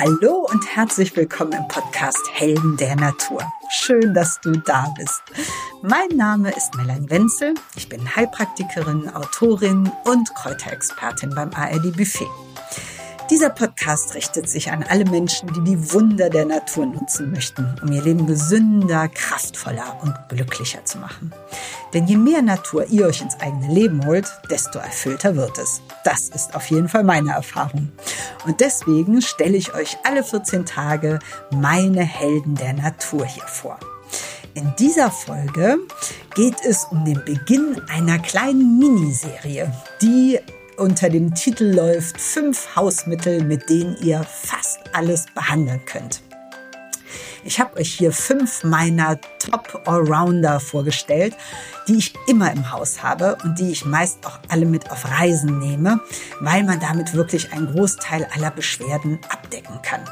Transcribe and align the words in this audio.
Hallo 0.00 0.46
und 0.48 0.64
herzlich 0.76 1.16
willkommen 1.16 1.54
im 1.54 1.66
Podcast 1.66 2.20
Helden 2.32 2.76
der 2.76 2.94
Natur. 2.94 3.42
Schön, 3.68 4.14
dass 4.14 4.40
du 4.40 4.52
da 4.52 4.86
bist. 4.96 5.20
Mein 5.82 6.16
Name 6.16 6.50
ist 6.50 6.72
Melanie 6.76 7.10
Wenzel. 7.10 7.54
Ich 7.74 7.88
bin 7.88 8.14
Heilpraktikerin, 8.14 9.08
Autorin 9.12 9.90
und 10.04 10.32
Kräuterexpertin 10.36 11.30
beim 11.30 11.50
ARD 11.52 11.96
Buffet. 11.96 12.28
Dieser 13.30 13.50
Podcast 13.50 14.14
richtet 14.14 14.48
sich 14.48 14.70
an 14.70 14.82
alle 14.88 15.04
Menschen, 15.04 15.52
die 15.52 15.62
die 15.62 15.92
Wunder 15.92 16.30
der 16.30 16.46
Natur 16.46 16.86
nutzen 16.86 17.30
möchten, 17.30 17.76
um 17.82 17.92
ihr 17.92 18.00
Leben 18.00 18.26
gesünder, 18.26 19.06
kraftvoller 19.08 19.98
und 20.00 20.14
glücklicher 20.30 20.82
zu 20.86 20.96
machen. 20.96 21.34
Denn 21.92 22.06
je 22.06 22.16
mehr 22.16 22.40
Natur 22.40 22.86
ihr 22.88 23.06
euch 23.06 23.20
ins 23.20 23.38
eigene 23.38 23.70
Leben 23.70 24.06
holt, 24.06 24.26
desto 24.50 24.78
erfüllter 24.78 25.36
wird 25.36 25.58
es. 25.58 25.82
Das 26.04 26.30
ist 26.30 26.54
auf 26.54 26.70
jeden 26.70 26.88
Fall 26.88 27.04
meine 27.04 27.32
Erfahrung. 27.32 27.92
Und 28.46 28.60
deswegen 28.60 29.20
stelle 29.20 29.58
ich 29.58 29.74
euch 29.74 29.98
alle 30.04 30.24
14 30.24 30.64
Tage 30.64 31.18
meine 31.50 32.00
Helden 32.00 32.54
der 32.54 32.72
Natur 32.72 33.26
hier 33.26 33.46
vor. 33.46 33.78
In 34.54 34.72
dieser 34.78 35.10
Folge 35.10 35.76
geht 36.34 36.64
es 36.64 36.86
um 36.86 37.04
den 37.04 37.22
Beginn 37.26 37.82
einer 37.88 38.18
kleinen 38.18 38.78
Miniserie, 38.78 39.70
die 40.00 40.40
unter 40.78 41.10
dem 41.10 41.34
Titel 41.34 41.74
läuft 41.74 42.20
Fünf 42.20 42.76
Hausmittel, 42.76 43.42
mit 43.42 43.68
denen 43.68 43.96
ihr 44.00 44.22
fast 44.22 44.78
alles 44.92 45.26
behandeln 45.34 45.84
könnt. 45.84 46.22
Ich 47.44 47.60
habe 47.60 47.78
euch 47.78 47.94
hier 47.94 48.12
fünf 48.12 48.64
meiner 48.64 49.18
Top 49.38 49.82
Allrounder 49.86 50.60
vorgestellt, 50.60 51.34
die 51.86 51.96
ich 51.96 52.14
immer 52.26 52.52
im 52.52 52.70
Haus 52.70 53.02
habe 53.02 53.38
und 53.42 53.58
die 53.58 53.70
ich 53.70 53.84
meist 53.84 54.26
auch 54.26 54.38
alle 54.48 54.66
mit 54.66 54.90
auf 54.90 55.10
Reisen 55.10 55.58
nehme, 55.58 56.00
weil 56.40 56.64
man 56.64 56.80
damit 56.80 57.14
wirklich 57.14 57.52
einen 57.52 57.72
Großteil 57.72 58.28
aller 58.34 58.50
Beschwerden 58.50 59.18
abdecken 59.30 59.80
kann. 59.82 60.02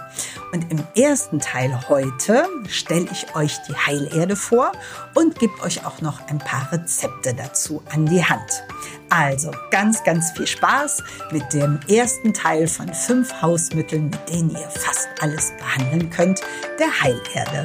Und 0.52 0.70
im 0.70 0.82
ersten 0.96 1.38
Teil 1.40 1.78
heute 1.88 2.46
stelle 2.68 3.06
ich 3.12 3.34
euch 3.34 3.56
die 3.68 3.74
Heilerde 3.74 4.36
vor 4.36 4.72
und 5.14 5.38
gebe 5.38 5.60
euch 5.62 5.84
auch 5.84 6.00
noch 6.00 6.26
ein 6.28 6.38
paar 6.38 6.72
Rezepte 6.72 7.34
dazu 7.34 7.82
an 7.92 8.06
die 8.06 8.24
Hand. 8.24 8.64
Also 9.08 9.52
ganz, 9.70 10.02
ganz 10.02 10.32
viel 10.32 10.46
Spaß 10.46 11.02
mit 11.30 11.52
dem 11.52 11.78
ersten 11.88 12.34
Teil 12.34 12.66
von 12.66 12.92
fünf 12.92 13.32
Hausmitteln, 13.40 14.10
mit 14.10 14.28
denen 14.28 14.50
ihr 14.50 14.68
fast 14.68 15.08
alles 15.20 15.52
behandeln 15.58 16.10
könnt, 16.10 16.40
der 16.78 17.02
Heilerde. 17.02 17.64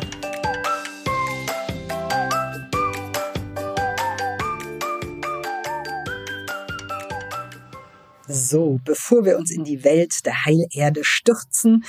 So, 8.28 8.80
bevor 8.86 9.26
wir 9.26 9.38
uns 9.38 9.52
in 9.52 9.66
die 9.66 9.84
Welt 9.84 10.26
der 10.26 10.46
Heilerde 10.46 11.04
stürzen, 11.04 11.84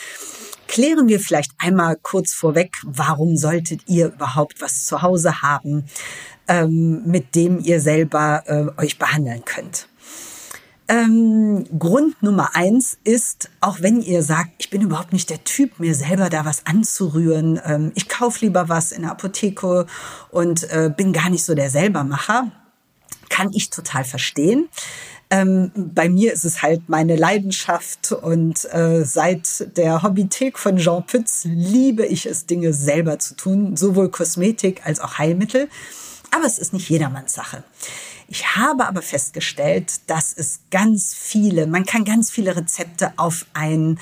klären 0.73 1.06
wir 1.06 1.20
vielleicht 1.20 1.53
einmal 1.59 1.97
kurz 2.01 2.33
vorweg, 2.33 2.78
warum 2.83 3.37
solltet 3.37 3.83
ihr 3.89 4.06
überhaupt 4.06 4.62
was 4.62 4.87
zu 4.87 5.03
Hause 5.03 5.42
haben, 5.42 5.84
ähm, 6.48 7.03
mit 7.05 7.34
dem 7.34 7.61
ihr 7.61 7.79
selber 7.79 8.45
äh, 8.47 8.81
euch 8.81 8.98
behandeln 8.98 9.45
könnt. 9.45 9.87
Ähm, 10.89 11.67
Grund 11.79 12.23
Nummer 12.23 12.56
eins 12.56 12.97
ist, 13.05 13.51
auch 13.61 13.83
wenn 13.83 14.01
ihr 14.01 14.23
sagt, 14.23 14.53
ich 14.56 14.70
bin 14.70 14.81
überhaupt 14.81 15.12
nicht 15.12 15.29
der 15.29 15.45
Typ, 15.45 15.79
mir 15.79 15.95
selber 15.95 16.31
da 16.31 16.47
was 16.47 16.64
anzurühren, 16.64 17.61
ähm, 17.67 17.92
ich 17.95 18.09
kaufe 18.09 18.42
lieber 18.42 18.70
was 18.70 18.92
in 18.92 19.03
der 19.03 19.11
Apotheke 19.11 19.86
und 20.31 20.62
äh, 20.73 20.91
bin 20.95 21.12
gar 21.12 21.29
nicht 21.29 21.45
so 21.45 21.55
der 21.55 21.69
Selbermacher, 21.69 22.51
kann 23.29 23.51
ich 23.53 23.69
total 23.69 24.05
verstehen. 24.05 24.70
Ähm, 25.33 25.72
bei 25.75 26.11
mir 26.11 26.30
ist 26.34 26.44
es 26.44 26.61
halt 26.61 26.91
meine 26.91 27.16
Leidenschaft 27.16 28.12
und 28.12 28.70
äh, 28.75 29.02
seit 29.02 29.78
der 29.78 30.02
Hobbythek 30.02 30.58
von 30.58 30.77
Jean 30.77 31.06
Pütz 31.06 31.44
liebe 31.44 32.05
ich 32.05 32.27
es, 32.27 32.44
Dinge 32.44 32.74
selber 32.74 33.19
zu 33.19 33.34
tun, 33.34 33.74
sowohl 33.74 34.11
Kosmetik 34.11 34.84
als 34.84 35.00
auch 35.00 35.16
Heilmittel. 35.16 35.70
Aber 36.33 36.44
es 36.44 36.58
ist 36.58 36.74
nicht 36.74 36.90
jedermanns 36.90 37.33
Sache. 37.33 37.64
Ich 38.29 38.57
habe 38.57 38.86
aber 38.86 39.01
festgestellt, 39.01 40.01
dass 40.07 40.34
es 40.36 40.61
ganz 40.70 41.14
viele, 41.14 41.67
man 41.67 41.86
kann 41.86 42.05
ganz 42.05 42.30
viele 42.30 42.55
Rezepte 42.55 43.14
auf 43.17 43.46
ein 43.55 43.98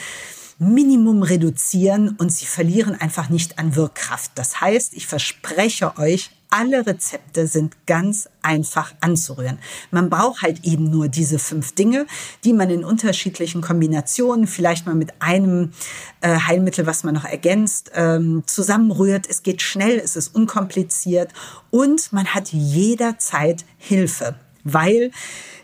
Minimum 0.59 1.22
reduzieren 1.22 2.16
und 2.19 2.32
sie 2.32 2.47
verlieren 2.47 3.00
einfach 3.00 3.28
nicht 3.28 3.60
an 3.60 3.76
Wirkkraft. 3.76 4.32
Das 4.34 4.60
heißt, 4.60 4.94
ich 4.94 5.06
verspreche 5.06 5.97
euch, 5.97 6.32
alle 6.50 6.87
Rezepte 6.87 7.47
sind 7.47 7.87
ganz 7.87 8.28
einfach 8.43 8.93
anzurühren. 9.00 9.59
Man 9.91 10.11
braucht 10.11 10.43
halt 10.43 10.65
eben 10.65 10.91
nur 10.91 11.09
diese 11.09 11.38
fünf 11.38 11.72
Dinge, 11.75 12.06
die 12.44 12.53
man 12.53 12.71
in 12.71 12.84
unterschiedlichen 12.84 13.61
Kombinationen, 13.61 14.47
vielleicht 14.47 14.87
mal 14.87 14.94
mit 14.94 15.12
einem 15.21 15.72
äh, 16.21 16.37
Heilmittel, 16.37 16.87
was 16.87 17.05
man 17.05 17.15
noch 17.15 17.25
ergänzt, 17.25 17.93
ähm, 17.94 18.43
zusammenrührt. 18.47 19.27
Es 19.28 19.43
geht 19.43 19.62
schnell, 19.62 19.99
es 19.99 20.16
ist 20.16 20.34
unkompliziert 20.34 21.33
und 21.71 22.12
man 22.12 22.27
hat 22.27 22.49
jederzeit 22.53 23.65
Hilfe, 23.78 24.34
weil 24.65 25.12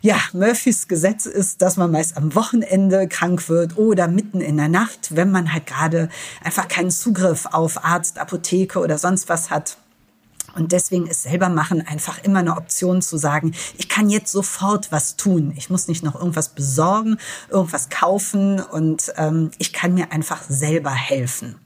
ja, 0.03 0.21
Murphys 0.33 0.87
Gesetz 0.87 1.27
ist, 1.27 1.63
dass 1.63 1.77
man 1.77 1.91
meist 1.91 2.17
am 2.17 2.35
Wochenende 2.37 3.09
krank 3.09 3.49
wird 3.49 3.77
oder 3.77 4.07
mitten 4.07 4.41
in 4.41 4.57
der 4.57 4.69
Nacht, 4.69 5.17
wenn 5.17 5.33
man 5.33 5.53
halt 5.53 5.67
gerade 5.67 6.09
einfach 6.45 6.69
keinen 6.69 6.93
Zugriff 6.93 7.47
auf 7.47 7.85
Arzt, 7.85 8.19
Apotheke 8.19 8.79
oder 8.79 8.99
sonst 8.99 9.29
was 9.29 9.51
hat. 9.51 9.79
Und 10.57 10.73
deswegen 10.73 11.07
ist 11.07 11.23
selber 11.23 11.49
machen 11.49 11.87
einfach 11.87 12.23
immer 12.25 12.39
eine 12.39 12.57
Option 12.57 13.03
zu 13.03 13.19
sagen, 13.19 13.53
ich 13.77 13.89
kann 13.89 14.09
jetzt 14.09 14.33
sofort 14.33 14.91
was 14.91 15.17
tun. 15.17 15.53
Ich 15.57 15.69
muss 15.71 15.87
nicht 15.87 16.03
noch 16.03 16.15
irgendwas 16.15 16.49
besorgen, 16.49 17.19
irgendwas 17.51 17.91
kaufen 17.91 18.61
und 18.61 19.13
ähm, 19.17 19.51
ich 19.59 19.73
kann 19.73 19.95
mir 19.95 20.13
einfach 20.13 20.43
selber 20.49 20.93
helfen. 20.93 21.57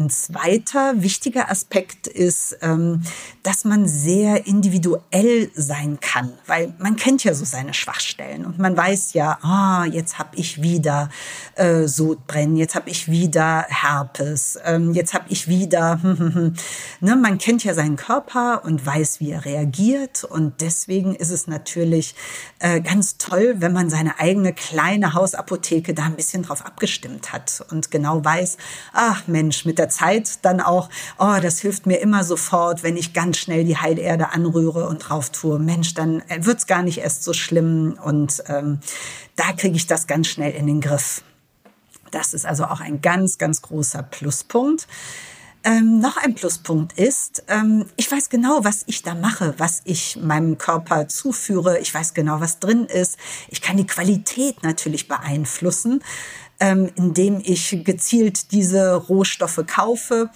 Ein 0.00 0.08
zweiter 0.08 1.02
wichtiger 1.02 1.50
Aspekt 1.50 2.06
ist, 2.06 2.56
ähm, 2.62 3.02
dass 3.42 3.66
man 3.66 3.86
sehr 3.86 4.46
individuell 4.46 5.50
sein 5.54 5.98
kann, 6.00 6.32
weil 6.46 6.72
man 6.78 6.96
kennt 6.96 7.22
ja 7.22 7.34
so 7.34 7.44
seine 7.44 7.74
Schwachstellen 7.74 8.46
und 8.46 8.58
man 8.58 8.74
weiß 8.74 9.12
ja, 9.12 9.38
ah, 9.42 9.84
jetzt 9.84 10.18
habe 10.18 10.36
ich 10.36 10.62
wieder 10.62 11.10
äh, 11.56 11.86
Sodbrennen, 11.86 12.56
jetzt 12.56 12.74
habe 12.74 12.88
ich 12.88 13.10
wieder 13.10 13.66
Herpes, 13.68 14.58
ähm, 14.64 14.94
jetzt 14.94 15.12
habe 15.12 15.26
ich 15.28 15.48
wieder, 15.48 15.96
ne, 17.00 17.16
man 17.16 17.36
kennt 17.36 17.62
ja 17.64 17.74
seinen 17.74 17.96
Körper 17.96 18.64
und 18.64 18.86
weiß, 18.86 19.20
wie 19.20 19.32
er 19.32 19.44
reagiert 19.44 20.24
und 20.24 20.62
deswegen 20.62 21.14
ist 21.14 21.30
es 21.30 21.46
natürlich 21.46 22.14
äh, 22.58 22.80
ganz 22.80 23.18
toll, 23.18 23.56
wenn 23.58 23.74
man 23.74 23.90
seine 23.90 24.18
eigene 24.18 24.54
kleine 24.54 25.12
Hausapotheke 25.12 25.92
da 25.92 26.04
ein 26.04 26.16
bisschen 26.16 26.42
drauf 26.42 26.64
abgestimmt 26.64 27.34
hat 27.34 27.62
und 27.70 27.90
genau 27.90 28.24
weiß, 28.24 28.56
ach 28.94 29.26
Mensch, 29.26 29.66
mit 29.66 29.78
der 29.78 29.89
Zeit 29.90 30.38
dann 30.42 30.60
auch, 30.60 30.88
oh, 31.18 31.36
das 31.42 31.60
hilft 31.60 31.86
mir 31.86 31.96
immer 31.96 32.24
sofort, 32.24 32.82
wenn 32.82 32.96
ich 32.96 33.12
ganz 33.12 33.38
schnell 33.38 33.64
die 33.64 33.76
Heilerde 33.76 34.30
anrühre 34.32 34.88
und 34.88 34.98
drauf 34.98 35.30
tue. 35.30 35.58
Mensch, 35.58 35.94
dann 35.94 36.22
wird's 36.38 36.66
gar 36.66 36.82
nicht 36.82 36.98
erst 36.98 37.24
so 37.24 37.32
schlimm 37.32 37.98
und 38.02 38.42
ähm, 38.48 38.80
da 39.36 39.52
kriege 39.52 39.76
ich 39.76 39.86
das 39.86 40.06
ganz 40.06 40.28
schnell 40.28 40.52
in 40.52 40.66
den 40.66 40.80
Griff. 40.80 41.22
Das 42.10 42.34
ist 42.34 42.46
also 42.46 42.64
auch 42.64 42.80
ein 42.80 43.00
ganz, 43.02 43.38
ganz 43.38 43.62
großer 43.62 44.02
Pluspunkt. 44.02 44.86
Ähm, 45.62 46.00
noch 46.00 46.16
ein 46.16 46.34
Pluspunkt 46.34 46.98
ist, 46.98 47.44
ähm, 47.48 47.84
ich 47.96 48.10
weiß 48.10 48.30
genau, 48.30 48.60
was 48.62 48.82
ich 48.86 49.02
da 49.02 49.14
mache, 49.14 49.54
was 49.58 49.82
ich 49.84 50.16
meinem 50.16 50.56
Körper 50.56 51.06
zuführe. 51.06 51.78
Ich 51.80 51.92
weiß 51.92 52.14
genau, 52.14 52.40
was 52.40 52.60
drin 52.60 52.86
ist. 52.86 53.18
Ich 53.48 53.60
kann 53.60 53.76
die 53.76 53.86
Qualität 53.86 54.62
natürlich 54.62 55.06
beeinflussen 55.06 56.02
ähm, 56.60 56.90
indem 56.94 57.40
ich 57.44 57.84
gezielt 57.84 58.52
diese 58.52 58.94
Rohstoffe 58.94 59.64
kaufe 59.66 60.30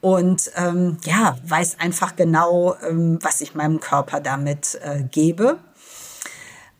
und 0.00 0.50
ähm, 0.56 0.98
ja, 1.04 1.36
weiß 1.44 1.78
einfach 1.80 2.16
genau, 2.16 2.76
ähm, 2.88 3.18
was 3.22 3.40
ich 3.40 3.54
meinem 3.54 3.80
Körper 3.80 4.20
damit 4.20 4.78
äh, 4.82 5.02
gebe. 5.02 5.58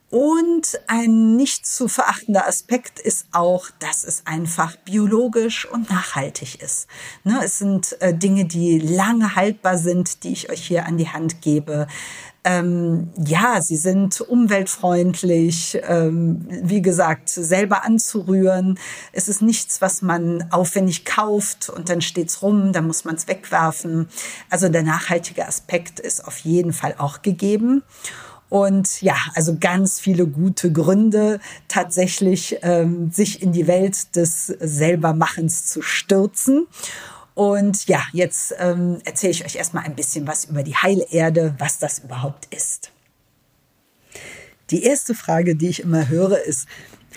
Und 0.09 0.79
ein 0.87 1.35
nicht 1.35 1.67
zu 1.67 1.89
verachtender 1.89 2.47
Aspekt 2.47 3.01
ist 3.01 3.27
auch, 3.33 3.69
dass 3.81 4.05
es 4.05 4.25
einfach 4.25 4.77
biologisch 4.77 5.67
und 5.69 5.91
nachhaltig 5.91 6.63
ist. 6.63 6.87
Ne, 7.25 7.41
es 7.45 7.59
sind 7.59 8.01
äh, 8.01 8.15
Dinge, 8.15 8.45
die 8.45 8.79
lange 8.79 9.35
haltbar 9.35 9.77
sind, 9.79 10.23
die 10.23 10.33
ich 10.33 10.49
euch 10.49 10.65
hier 10.65 10.87
an 10.87 10.97
die 10.97 11.09
Hand 11.09 11.43
gebe. 11.43 11.89
Ähm, 12.49 13.11
ja, 13.19 13.61
sie 13.61 13.75
sind 13.75 14.21
umweltfreundlich, 14.21 15.81
ähm, 15.83 16.47
wie 16.63 16.81
gesagt, 16.81 17.29
selber 17.29 17.85
anzurühren. 17.85 18.79
Es 19.11 19.27
ist 19.27 19.43
nichts, 19.43 19.81
was 19.81 20.01
man 20.01 20.47
aufwendig 20.53 21.05
kauft 21.05 21.69
und 21.69 21.89
dann 21.89 22.01
steht's 22.01 22.43
rum, 22.43 22.73
dann 22.73 22.87
muss 22.87 23.05
man 23.05 23.17
es 23.17 23.27
wegwerfen. 23.27 24.07
Also 24.49 24.69
der 24.69 24.85
nachhaltige 24.85 25.45
Aspekt 25.45 25.99
ist 25.99 26.25
auf 26.25 26.39
jeden 26.39 26.73
Fall 26.73 26.95
auch 26.99 27.21
gegeben. 27.21 27.83
Und 28.49 29.03
ja, 29.03 29.17
also 29.35 29.57
ganz 29.59 29.99
viele 29.99 30.29
gute 30.29 30.71
Gründe, 30.71 31.41
tatsächlich 31.67 32.59
ähm, 32.63 33.11
sich 33.11 33.43
in 33.43 33.51
die 33.51 33.67
Welt 33.67 34.15
des 34.15 34.47
Selbermachens 34.47 35.67
zu 35.67 35.83
stürzen. 35.83 36.69
Und 37.37 37.87
ja, 37.87 38.03
jetzt 38.15 38.55
ähm, 38.59 38.99
erzähle 39.05 39.33
ich 39.33 39.45
euch 39.45 39.57
erstmal 39.57 39.85
ein 39.85 39.95
bisschen 39.95 40.27
was 40.27 40.47
über 40.47 40.63
die 40.63 40.75
Heilerde, 40.75 41.55
was 41.59 41.79
das 41.79 41.99
überhaupt 41.99 42.47
ist. 42.47 42.91
Die 44.71 44.83
erste 44.83 45.15
Frage, 45.15 45.55
die 45.55 45.69
ich 45.69 45.81
immer 45.81 46.09
höre, 46.09 46.43
ist, 46.43 46.67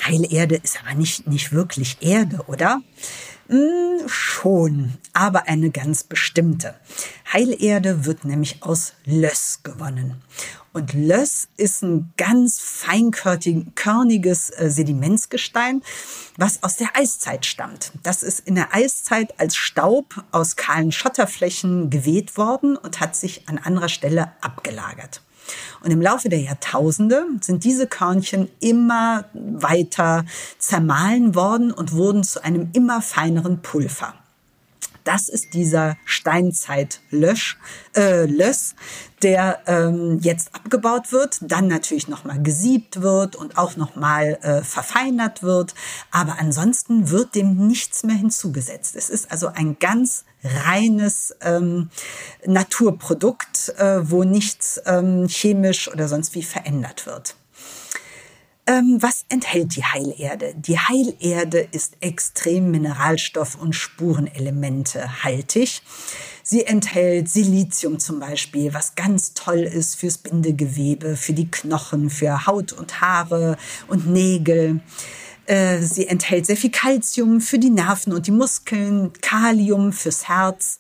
Heilerde 0.06 0.58
ist 0.58 0.78
aber 0.82 0.94
nicht, 0.94 1.26
nicht 1.26 1.54
wirklich 1.54 2.00
Erde, 2.02 2.44
oder? 2.48 2.82
Hm, 3.48 4.10
schon, 4.10 4.98
aber 5.14 5.48
eine 5.48 5.72
ganz 5.72 6.04
bestimmte. 6.04 6.76
Heilerde 7.32 8.04
wird 8.04 8.26
nämlich 8.26 8.62
aus 8.62 8.96
Löss 9.06 9.62
gewonnen. 9.64 10.22
Und 10.80 10.94
Löss 10.94 11.50
ist 11.58 11.84
ein 11.84 12.14
ganz 12.16 12.62
feinkörniges 12.62 14.50
äh, 14.52 14.70
Sedimentsgestein, 14.70 15.82
was 16.38 16.64
aus 16.64 16.78
der 16.78 16.96
Eiszeit 16.96 17.46
stammt. 17.46 17.92
Das 18.02 18.24
ist 18.24 18.40
in 18.48 18.56
der 18.56 18.74
Eiszeit 18.74 19.38
als 19.42 19.58
Staub 19.58 20.24
aus 20.32 20.56
kahlen 20.56 20.94
Schotterflächen 20.94 21.90
geweht 21.90 22.38
worden 22.38 22.78
und 22.78 23.02
hat 23.02 23.18
sich 23.18 23.50
an 23.50 23.58
anderer 23.58 23.90
Stelle 23.90 24.32
abgelagert. 24.40 25.22
Und 25.84 25.92
im 25.92 26.02
Laufe 26.02 26.30
der 26.30 26.40
Jahrtausende 26.40 27.26
sind 27.42 27.66
diese 27.66 27.86
Körnchen 27.86 28.50
immer 28.62 29.26
weiter 29.34 30.24
zermahlen 30.60 31.36
worden 31.36 31.74
und 31.74 31.92
wurden 31.92 32.24
zu 32.24 32.42
einem 32.42 32.70
immer 32.72 33.02
feineren 33.02 33.62
Pulver. 33.62 34.14
Das 35.04 35.30
ist 35.30 35.54
dieser 35.54 35.98
Steinzeit-Lösch, 36.06 37.58
äh, 37.96 38.26
Löss, 38.26 38.76
der 39.22 39.60
ähm, 39.68 40.20
jetzt 40.22 40.56
abgebaut 40.56 41.12
wird, 41.12 41.38
dann 41.42 41.68
natürlich 41.68 42.08
nochmal 42.08 42.42
gesiebt 42.42 43.02
wird 43.02 43.36
und 43.36 43.58
auch 43.58 43.76
nochmal 43.76 44.40
äh, 44.42 44.62
verfeinert 44.62 45.44
wird. 45.44 45.74
Aber 46.12 46.38
ansonsten 46.40 47.10
wird 47.10 47.36
dem 47.36 47.68
nichts 47.68 48.04
mehr 48.04 48.16
hinzugesetzt. 48.16 48.96
Es 48.96 49.10
ist 49.10 49.32
also 49.32 49.48
ein 49.48 49.78
ganz 49.80 50.24
reines 50.44 51.36
ähm, 51.42 51.90
Naturprodukt, 52.46 53.74
äh, 53.78 54.10
wo 54.10 54.24
nichts 54.24 54.82
ähm, 54.86 55.28
chemisch 55.28 55.92
oder 55.92 56.08
sonst 56.08 56.34
wie 56.36 56.44
verändert 56.44 57.06
wird. 57.06 57.36
Ähm, 58.70 58.98
was 59.00 59.26
enthält 59.30 59.76
die 59.76 59.84
Heilerde? 59.84 60.54
Die 60.56 60.78
Heilerde 60.78 61.68
ist 61.72 61.98
extrem 62.02 62.70
Mineralstoff- 62.70 63.58
und 63.58 63.74
Spurenelemente 63.74 65.24
haltig. 65.24 65.82
Sie 66.44 66.68
enthält 66.68 67.30
Silizium 67.30 67.98
zum 67.98 68.20
Beispiel, 68.20 68.72
was 68.72 68.94
ganz 68.94 69.34
toll 69.34 69.62
ist 69.62 69.96
fürs 69.96 70.20
Bindegewebe, 70.20 71.16
für 71.18 71.34
die 71.34 71.50
Knochen, 71.50 72.12
für 72.12 72.46
Haut 72.46 72.72
und 72.72 73.02
Haare 73.02 73.58
und 73.88 74.06
Nägel. 74.06 74.82
Äh, 75.50 75.82
sie 75.82 76.06
enthält 76.06 76.46
sehr 76.46 76.58
viel 76.58 76.70
Kalzium 76.70 77.42
für 77.42 77.58
die 77.58 77.72
Nerven 77.72 78.14
und 78.14 78.28
die 78.28 78.32
Muskeln, 78.32 79.12
Kalium 79.20 79.92
fürs 79.94 80.28
Herz 80.28 80.80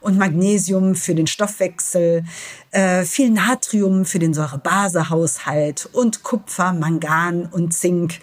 und 0.00 0.18
Magnesium 0.18 0.96
für 0.96 1.14
den 1.14 1.28
Stoffwechsel, 1.28 2.24
äh, 2.72 3.04
viel 3.04 3.30
Natrium 3.30 4.04
für 4.04 4.18
den 4.18 4.34
Säurebasehaushalt 4.34 5.88
und 5.92 6.24
Kupfer, 6.24 6.72
Mangan 6.72 7.46
und 7.46 7.72
Zink. 7.72 8.18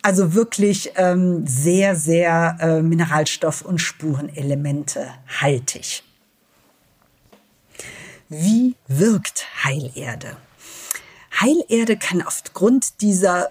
Also 0.00 0.32
wirklich 0.32 0.92
ähm, 0.96 1.46
sehr, 1.46 1.94
sehr 1.94 2.56
äh, 2.60 2.80
Mineralstoff- 2.80 3.64
und 3.64 3.82
Spurenelemente 3.82 5.08
haltig. 5.42 6.04
Wie 8.30 8.76
wirkt 8.88 9.46
Heilerde? 9.62 10.38
Heilerde 11.38 11.98
kann 11.98 12.22
aufgrund 12.22 13.02
dieser 13.02 13.50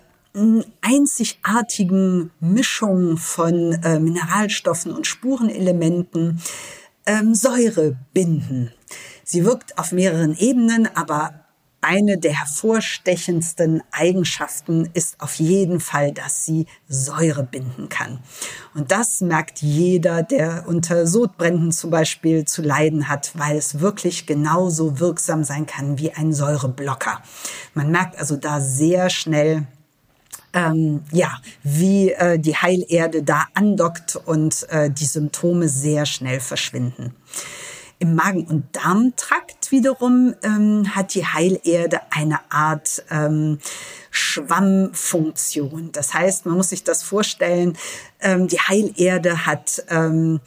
einzigartigen 0.81 2.31
Mischung 2.39 3.17
von 3.17 3.73
äh, 3.83 3.99
Mineralstoffen 3.99 4.91
und 4.91 5.05
Spurenelementen 5.05 6.41
ähm, 7.05 7.35
Säure 7.35 7.97
binden. 8.13 8.71
Sie 9.23 9.45
wirkt 9.45 9.77
auf 9.77 9.91
mehreren 9.91 10.35
Ebenen, 10.37 10.87
aber 10.95 11.43
eine 11.83 12.17
der 12.17 12.31
hervorstechendsten 12.39 13.83
Eigenschaften 13.91 14.89
ist 14.93 15.19
auf 15.19 15.35
jeden 15.35 15.81
Fall, 15.81 16.13
dass 16.13 16.45
sie 16.45 16.65
Säure 16.87 17.43
binden 17.43 17.89
kann. 17.89 18.19
Und 18.73 18.91
das 18.91 19.19
merkt 19.19 19.61
jeder, 19.61 20.23
der 20.23 20.63
unter 20.65 21.05
Sodbränden 21.05 21.73
zum 21.73 21.89
Beispiel 21.89 22.45
zu 22.45 22.61
leiden 22.61 23.09
hat, 23.09 23.31
weil 23.35 23.57
es 23.57 23.81
wirklich 23.81 24.25
genauso 24.25 25.01
wirksam 25.01 25.43
sein 25.43 25.65
kann 25.65 25.99
wie 25.99 26.13
ein 26.13 26.31
Säureblocker. 26.31 27.21
Man 27.73 27.91
merkt 27.91 28.17
also 28.17 28.37
da 28.37 28.61
sehr 28.61 29.09
schnell, 29.09 29.67
ähm, 30.53 31.03
ja, 31.11 31.39
wie 31.63 32.11
äh, 32.11 32.39
die 32.39 32.55
Heilerde 32.55 33.23
da 33.23 33.47
andockt 33.53 34.15
und 34.15 34.67
äh, 34.69 34.89
die 34.89 35.05
Symptome 35.05 35.67
sehr 35.67 36.05
schnell 36.05 36.39
verschwinden. 36.39 37.13
Im 37.99 38.15
Magen- 38.15 38.47
und 38.47 38.75
Darmtrakt 38.75 39.71
wiederum 39.71 40.35
ähm, 40.43 40.93
hat 40.93 41.15
die 41.15 41.25
Heilerde 41.25 42.01
eine 42.09 42.39
Art 42.51 43.03
ähm, 43.09 43.59
Schwammfunktion. 44.11 45.91
Das 45.91 46.13
heißt, 46.13 46.45
man 46.45 46.55
muss 46.55 46.69
sich 46.69 46.83
das 46.83 47.01
vorstellen, 47.01 47.77
ähm, 48.19 48.47
die 48.47 48.59
Heilerde 48.59 49.45
hat 49.45 49.83
ähm, 49.89 50.41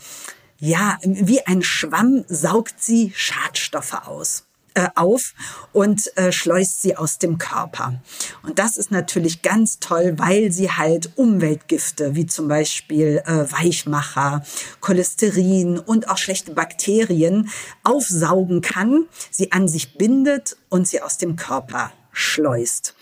ja, 0.58 0.98
wie 1.02 1.46
ein 1.46 1.62
Schwamm 1.62 2.24
saugt 2.28 2.82
sie 2.82 3.12
Schadstoffe 3.14 4.06
aus 4.06 4.45
äh, 4.76 4.88
auf 4.94 5.32
und 5.72 6.14
äh, 6.16 6.30
schleust 6.30 6.82
sie 6.82 6.96
aus 6.96 7.18
dem 7.18 7.38
Körper. 7.38 8.00
Und 8.42 8.58
das 8.58 8.76
ist 8.76 8.90
natürlich 8.90 9.40
ganz 9.40 9.78
toll, 9.80 10.14
weil 10.18 10.52
sie 10.52 10.70
halt 10.70 11.16
Umweltgifte 11.16 12.14
wie 12.14 12.26
zum 12.26 12.46
Beispiel 12.46 13.22
äh, 13.24 13.50
Weichmacher, 13.50 14.44
Cholesterin 14.80 15.78
und 15.78 16.10
auch 16.10 16.18
schlechte 16.18 16.52
Bakterien 16.52 17.48
aufsaugen 17.84 18.60
kann, 18.60 19.06
sie 19.30 19.50
an 19.50 19.66
sich 19.66 19.96
bindet 19.96 20.58
und 20.68 20.86
sie 20.86 21.00
aus 21.00 21.16
dem 21.16 21.36
Körper 21.36 21.90
schleust. 22.12 22.94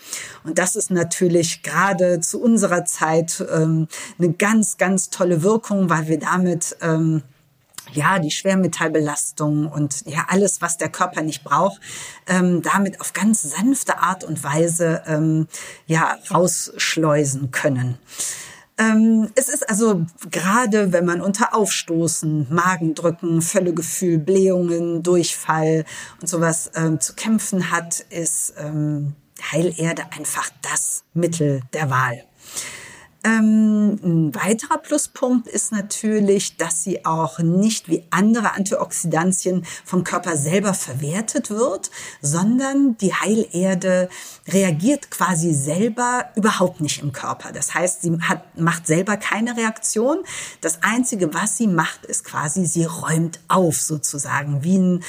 Und 0.45 0.57
das 0.57 0.77
ist 0.77 0.91
natürlich 0.91 1.61
gerade 1.61 2.21
zu 2.21 2.41
unserer 2.41 2.85
Zeit 2.85 3.45
ähm, 3.51 3.87
eine 4.17 4.31
ganz, 4.31 4.77
ganz 4.77 5.09
tolle 5.09 5.43
Wirkung, 5.43 5.89
weil 5.89 6.07
wir 6.07 6.19
damit 6.19 6.77
ähm, 6.81 7.23
ja, 7.93 8.19
die 8.19 8.31
Schwermetallbelastung 8.31 9.67
und 9.67 10.05
ja, 10.05 10.25
alles, 10.29 10.61
was 10.61 10.77
der 10.77 10.89
Körper 10.89 11.21
nicht 11.21 11.43
braucht, 11.43 11.79
ähm, 12.27 12.61
damit 12.61 13.01
auf 13.01 13.13
ganz 13.13 13.41
sanfte 13.43 13.99
Art 13.99 14.23
und 14.23 14.43
Weise 14.43 15.03
ähm, 15.07 15.47
ja, 15.85 16.17
rausschleusen 16.31 17.51
können. 17.51 17.97
Ähm, 18.77 19.29
es 19.35 19.47
ist 19.47 19.69
also 19.69 20.05
gerade, 20.31 20.91
wenn 20.91 21.05
man 21.05 21.21
unter 21.21 21.55
Aufstoßen, 21.55 22.47
Magendrücken, 22.53 23.41
Völlegefühl, 23.41 24.17
Blähungen, 24.17 25.01
Durchfall 25.01 25.85
und 26.19 26.27
sowas 26.27 26.71
ähm, 26.75 26.99
zu 26.99 27.13
kämpfen 27.13 27.71
hat, 27.71 28.01
ist 28.09 28.53
ähm, 28.57 29.15
Heilerde 29.51 30.03
einfach 30.11 30.49
das 30.61 31.03
Mittel 31.13 31.61
der 31.73 31.89
Wahl. 31.89 32.23
Ähm, 33.25 33.97
ein 34.03 34.35
weiterer 34.35 34.77
Pluspunkt 34.77 35.47
ist 35.47 35.71
natürlich, 35.71 36.57
dass 36.57 36.83
sie 36.83 37.05
auch 37.05 37.39
nicht 37.39 37.89
wie 37.89 38.03
andere 38.11 38.53
Antioxidantien 38.53 39.65
vom 39.83 40.03
Körper 40.03 40.37
selber 40.37 40.75
verwertet 40.75 41.49
wird, 41.49 41.89
sondern 42.21 42.97
die 42.97 43.15
Heilerde 43.15 44.09
reagiert 44.47 45.09
quasi 45.09 45.55
selber 45.55 46.25
überhaupt 46.35 46.81
nicht 46.81 47.01
im 47.01 47.13
Körper. 47.13 47.51
Das 47.51 47.73
heißt, 47.73 48.03
sie 48.03 48.15
hat, 48.21 48.59
macht 48.59 48.85
selber 48.85 49.17
keine 49.17 49.57
Reaktion. 49.57 50.19
Das 50.61 50.83
Einzige, 50.83 51.33
was 51.33 51.57
sie 51.57 51.67
macht, 51.67 52.05
ist 52.05 52.25
quasi, 52.25 52.67
sie 52.67 52.85
räumt 52.85 53.39
auf 53.47 53.81
sozusagen, 53.81 54.63
wie 54.63 54.77
ein 54.77 55.03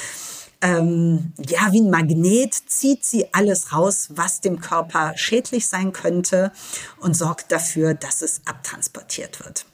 ähm, 0.61 1.33
ja, 1.37 1.71
wie 1.71 1.81
ein 1.81 1.89
Magnet 1.89 2.53
zieht 2.53 3.05
sie 3.05 3.33
alles 3.33 3.73
raus, 3.73 4.09
was 4.11 4.41
dem 4.41 4.59
Körper 4.59 5.13
schädlich 5.15 5.67
sein 5.67 5.91
könnte 5.93 6.51
und 6.99 7.15
sorgt 7.15 7.51
dafür, 7.51 7.93
dass 7.93 8.21
es 8.21 8.41
abtransportiert 8.45 9.43
wird. 9.43 9.65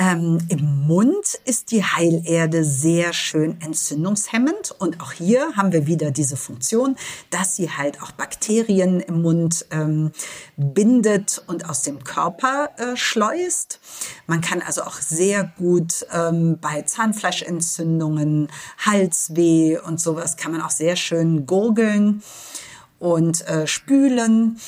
Ähm, 0.00 0.38
Im 0.48 0.86
Mund 0.86 1.40
ist 1.44 1.72
die 1.72 1.82
Heilerde 1.82 2.62
sehr 2.62 3.12
schön 3.12 3.60
entzündungshemmend 3.60 4.70
und 4.78 5.00
auch 5.00 5.10
hier 5.10 5.56
haben 5.56 5.72
wir 5.72 5.88
wieder 5.88 6.12
diese 6.12 6.36
Funktion, 6.36 6.94
dass 7.30 7.56
sie 7.56 7.68
halt 7.68 8.00
auch 8.00 8.12
Bakterien 8.12 9.00
im 9.00 9.22
Mund 9.22 9.66
ähm, 9.72 10.12
bindet 10.56 11.42
und 11.48 11.68
aus 11.68 11.82
dem 11.82 12.04
Körper 12.04 12.70
äh, 12.76 12.96
schleust. 12.96 13.80
Man 14.28 14.40
kann 14.40 14.62
also 14.62 14.82
auch 14.82 15.00
sehr 15.00 15.52
gut 15.58 16.06
ähm, 16.12 16.58
bei 16.60 16.82
Zahnfleischentzündungen, 16.82 18.50
Halsweh 18.78 19.78
und 19.78 20.00
sowas 20.00 20.36
kann 20.36 20.52
man 20.52 20.62
auch 20.62 20.70
sehr 20.70 20.94
schön 20.94 21.44
gurgeln 21.44 22.22
und 23.00 23.44
äh, 23.48 23.66
spülen. 23.66 24.60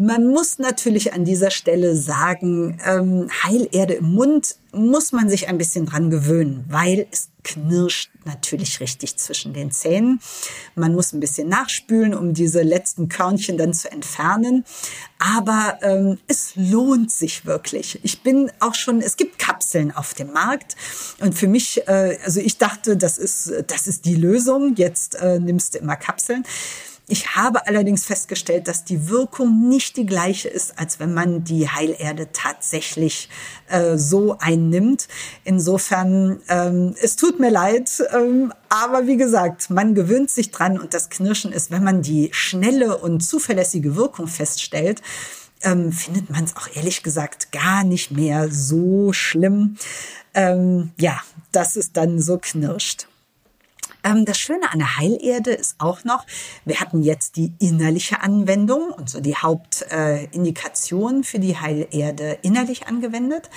Man 0.00 0.28
muss 0.28 0.60
natürlich 0.60 1.12
an 1.12 1.24
dieser 1.24 1.50
Stelle 1.50 1.96
sagen, 1.96 2.78
ähm, 2.86 3.28
Heilerde 3.42 3.94
im 3.94 4.12
Mund 4.12 4.54
muss 4.70 5.10
man 5.10 5.28
sich 5.28 5.48
ein 5.48 5.58
bisschen 5.58 5.86
dran 5.86 6.08
gewöhnen, 6.08 6.64
weil 6.68 7.08
es 7.10 7.30
knirscht 7.42 8.12
natürlich 8.24 8.78
richtig 8.78 9.16
zwischen 9.16 9.54
den 9.54 9.72
Zähnen. 9.72 10.20
Man 10.76 10.94
muss 10.94 11.12
ein 11.12 11.18
bisschen 11.18 11.48
nachspülen, 11.48 12.14
um 12.14 12.32
diese 12.32 12.62
letzten 12.62 13.08
Körnchen 13.08 13.58
dann 13.58 13.74
zu 13.74 13.90
entfernen. 13.90 14.64
Aber 15.18 15.78
ähm, 15.82 16.18
es 16.28 16.52
lohnt 16.54 17.10
sich 17.10 17.44
wirklich. 17.44 17.98
Ich 18.04 18.22
bin 18.22 18.52
auch 18.60 18.76
schon, 18.76 19.00
es 19.00 19.16
gibt 19.16 19.40
Kapseln 19.40 19.90
auf 19.90 20.14
dem 20.14 20.32
Markt 20.32 20.76
und 21.18 21.34
für 21.34 21.48
mich, 21.48 21.88
äh, 21.88 22.18
also 22.24 22.38
ich 22.38 22.56
dachte, 22.56 22.96
das 22.96 23.18
ist, 23.18 23.52
das 23.66 23.88
ist 23.88 24.04
die 24.04 24.14
Lösung. 24.14 24.76
Jetzt 24.76 25.16
äh, 25.16 25.40
nimmst 25.40 25.74
du 25.74 25.78
immer 25.78 25.96
Kapseln. 25.96 26.44
Ich 27.10 27.36
habe 27.36 27.66
allerdings 27.66 28.04
festgestellt, 28.04 28.68
dass 28.68 28.84
die 28.84 29.08
Wirkung 29.08 29.66
nicht 29.66 29.96
die 29.96 30.04
gleiche 30.04 30.48
ist, 30.48 30.78
als 30.78 31.00
wenn 31.00 31.14
man 31.14 31.42
die 31.42 31.66
Heilerde 31.66 32.28
tatsächlich 32.32 33.30
äh, 33.68 33.96
so 33.96 34.36
einnimmt. 34.38 35.08
Insofern, 35.42 36.42
ähm, 36.50 36.94
es 37.00 37.16
tut 37.16 37.40
mir 37.40 37.50
leid, 37.50 38.02
ähm, 38.12 38.52
aber 38.68 39.06
wie 39.06 39.16
gesagt, 39.16 39.70
man 39.70 39.94
gewöhnt 39.94 40.30
sich 40.30 40.50
dran 40.50 40.78
und 40.78 40.92
das 40.92 41.08
Knirschen 41.08 41.50
ist, 41.50 41.70
wenn 41.70 41.82
man 41.82 42.02
die 42.02 42.28
schnelle 42.32 42.98
und 42.98 43.22
zuverlässige 43.22 43.96
Wirkung 43.96 44.26
feststellt, 44.26 45.00
ähm, 45.62 45.92
findet 45.92 46.28
man 46.28 46.44
es 46.44 46.56
auch 46.56 46.68
ehrlich 46.74 47.02
gesagt 47.02 47.52
gar 47.52 47.84
nicht 47.84 48.10
mehr 48.10 48.50
so 48.50 49.14
schlimm. 49.14 49.78
Ähm, 50.34 50.90
ja, 50.98 51.22
dass 51.52 51.76
es 51.76 51.92
dann 51.92 52.20
so 52.20 52.36
knirscht. 52.36 53.07
Ähm, 54.04 54.24
das 54.24 54.38
Schöne 54.38 54.70
an 54.72 54.78
der 54.78 54.96
Heilerde 54.96 55.52
ist 55.52 55.76
auch 55.78 56.04
noch, 56.04 56.24
wir 56.64 56.80
hatten 56.80 57.02
jetzt 57.02 57.36
die 57.36 57.52
innerliche 57.58 58.22
Anwendung 58.22 58.90
und 58.90 59.10
so 59.10 59.20
die 59.20 59.36
Hauptindikation 59.36 61.20
äh, 61.20 61.24
für 61.24 61.38
die 61.38 61.56
Heilerde 61.56 62.38
innerlich 62.42 62.86
angewendet. 62.86 63.50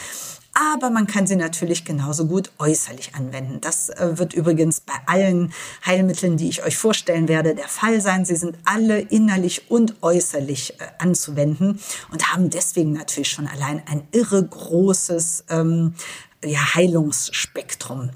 Aber 0.53 0.89
man 0.89 1.07
kann 1.07 1.27
sie 1.27 1.37
natürlich 1.37 1.85
genauso 1.85 2.27
gut 2.27 2.51
äußerlich 2.59 3.15
anwenden. 3.15 3.61
Das 3.61 3.87
äh, 3.87 4.17
wird 4.17 4.33
übrigens 4.33 4.81
bei 4.81 4.95
allen 5.05 5.53
Heilmitteln, 5.85 6.35
die 6.35 6.49
ich 6.49 6.63
euch 6.63 6.77
vorstellen 6.77 7.29
werde, 7.29 7.55
der 7.55 7.69
Fall 7.69 8.01
sein. 8.01 8.25
Sie 8.25 8.35
sind 8.35 8.57
alle 8.65 8.99
innerlich 8.99 9.71
und 9.71 9.95
äußerlich 10.01 10.73
äh, 10.79 10.87
anzuwenden 10.97 11.79
und 12.11 12.33
haben 12.33 12.49
deswegen 12.49 12.91
natürlich 12.91 13.29
schon 13.29 13.47
allein 13.47 13.81
ein 13.87 14.05
irre 14.11 14.43
großes 14.45 15.45
ähm, 15.49 15.93
ja, 16.43 16.75
Heilungsspektrum. 16.75 18.09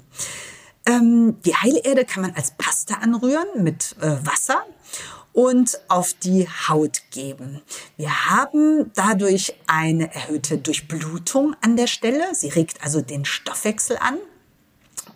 Ähm, 0.86 1.40
die 1.44 1.54
Heilerde 1.54 2.04
kann 2.04 2.22
man 2.22 2.34
als 2.34 2.52
Paste 2.52 2.98
anrühren 2.98 3.62
mit 3.62 3.96
äh, 4.00 4.16
Wasser 4.24 4.64
und 5.32 5.78
auf 5.88 6.14
die 6.14 6.48
Haut 6.68 7.02
geben. 7.10 7.60
Wir 7.96 8.30
haben 8.30 8.90
dadurch 8.94 9.54
eine 9.66 10.14
erhöhte 10.14 10.58
Durchblutung 10.58 11.54
an 11.60 11.76
der 11.76 11.88
Stelle. 11.88 12.34
Sie 12.34 12.48
regt 12.48 12.82
also 12.82 13.02
den 13.02 13.24
Stoffwechsel 13.24 13.98
an 14.00 14.16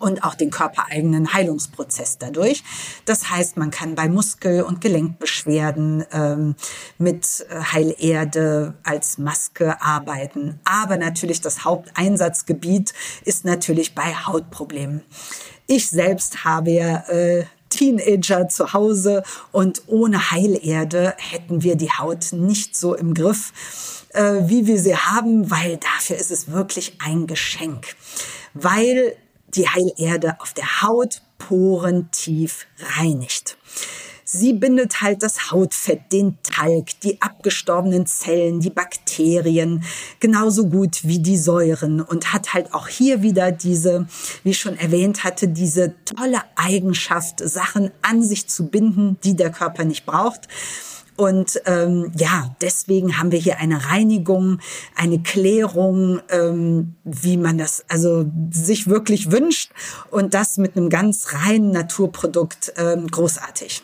und 0.01 0.23
auch 0.23 0.35
den 0.35 0.49
körpereigenen 0.49 1.33
Heilungsprozess 1.33 2.17
dadurch. 2.17 2.63
Das 3.05 3.29
heißt, 3.29 3.57
man 3.57 3.71
kann 3.71 3.95
bei 3.95 4.09
Muskel- 4.09 4.63
und 4.63 4.81
Gelenkbeschwerden 4.81 6.05
ähm, 6.11 6.55
mit 6.97 7.45
äh, 7.49 7.61
Heilerde 7.61 8.73
als 8.83 9.17
Maske 9.17 9.81
arbeiten. 9.81 10.59
Aber 10.63 10.97
natürlich 10.97 11.41
das 11.41 11.63
Haupteinsatzgebiet 11.63 12.93
ist 13.23 13.45
natürlich 13.45 13.95
bei 13.95 14.15
Hautproblemen. 14.15 15.01
Ich 15.67 15.89
selbst 15.89 16.43
habe 16.43 16.71
ja 16.71 16.97
äh, 17.07 17.45
Teenager 17.69 18.49
zu 18.49 18.73
Hause 18.73 19.23
und 19.51 19.83
ohne 19.87 20.31
Heilerde 20.31 21.15
hätten 21.17 21.63
wir 21.63 21.75
die 21.75 21.91
Haut 21.91 22.33
nicht 22.33 22.75
so 22.75 22.95
im 22.95 23.13
Griff, 23.13 24.05
äh, 24.09 24.41
wie 24.43 24.67
wir 24.67 24.79
sie 24.79 24.95
haben, 24.95 25.49
weil 25.49 25.77
dafür 25.77 26.17
ist 26.17 26.31
es 26.31 26.51
wirklich 26.51 26.97
ein 26.99 27.27
Geschenk. 27.27 27.95
Weil 28.53 29.15
die 29.55 29.67
Heilerde 29.67 30.35
auf 30.39 30.53
der 30.53 30.81
Haut 30.81 31.21
Poren 31.37 32.09
tief 32.11 32.67
reinigt. 32.97 33.57
Sie 34.33 34.53
bindet 34.53 35.01
halt 35.01 35.23
das 35.23 35.51
Hautfett, 35.51 36.13
den 36.13 36.37
Talg, 36.41 36.97
die 37.01 37.21
abgestorbenen 37.21 38.05
Zellen, 38.05 38.61
die 38.61 38.69
Bakterien 38.69 39.83
genauso 40.21 40.67
gut 40.67 41.03
wie 41.03 41.19
die 41.19 41.37
Säuren 41.37 41.99
und 41.99 42.31
hat 42.31 42.53
halt 42.53 42.73
auch 42.73 42.87
hier 42.87 43.23
wieder 43.23 43.51
diese, 43.51 44.07
wie 44.43 44.51
ich 44.51 44.59
schon 44.59 44.77
erwähnt 44.77 45.25
hatte, 45.25 45.49
diese 45.49 45.95
tolle 46.05 46.43
Eigenschaft, 46.55 47.41
Sachen 47.41 47.91
an 48.01 48.23
sich 48.23 48.47
zu 48.47 48.67
binden, 48.67 49.17
die 49.25 49.35
der 49.35 49.51
Körper 49.51 49.83
nicht 49.83 50.05
braucht. 50.05 50.47
Und 51.21 51.61
ähm, 51.67 52.11
ja, 52.17 52.55
deswegen 52.61 53.19
haben 53.19 53.31
wir 53.31 53.37
hier 53.37 53.59
eine 53.59 53.91
Reinigung, 53.91 54.57
eine 54.95 55.21
Klärung, 55.21 56.19
ähm, 56.31 56.95
wie 57.03 57.37
man 57.37 57.59
das 57.59 57.85
also 57.89 58.25
sich 58.49 58.87
wirklich 58.87 59.31
wünscht 59.31 59.69
und 60.09 60.33
das 60.33 60.57
mit 60.57 60.75
einem 60.75 60.89
ganz 60.89 61.27
reinen 61.33 61.69
Naturprodukt 61.69 62.73
ähm, 62.75 63.05
großartig. 63.05 63.83